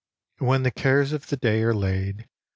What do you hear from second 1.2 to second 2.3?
the day are laid.